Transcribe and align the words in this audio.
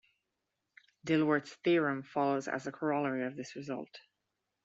Dilworth's 1.05 1.53
theorem 1.63 2.01
follows 2.01 2.47
as 2.47 2.65
a 2.65 2.71
corollary 2.71 3.23
of 3.27 3.35
this 3.35 3.55
result. 3.55 3.99